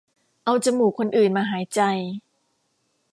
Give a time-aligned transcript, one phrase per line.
[0.45, 1.81] เอาจมูกคนอื่นมาหายใจ